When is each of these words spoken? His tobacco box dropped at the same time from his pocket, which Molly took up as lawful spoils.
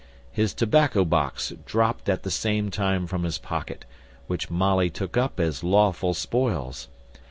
His 0.31 0.55
tobacco 0.55 1.05
box 1.05 1.53
dropped 1.63 2.09
at 2.09 2.23
the 2.23 2.31
same 2.31 2.71
time 2.71 3.05
from 3.05 3.23
his 3.23 3.37
pocket, 3.37 3.85
which 4.25 4.49
Molly 4.49 4.89
took 4.89 5.15
up 5.15 5.39
as 5.39 5.63
lawful 5.63 6.15
spoils. 6.15 6.87